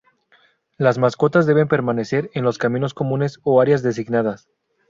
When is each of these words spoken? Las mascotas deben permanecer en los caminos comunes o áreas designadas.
Las 0.79 0.97
mascotas 0.97 1.45
deben 1.45 1.67
permanecer 1.67 2.31
en 2.33 2.43
los 2.43 2.57
caminos 2.57 2.95
comunes 2.95 3.37
o 3.43 3.61
áreas 3.61 3.83
designadas. 3.83 4.49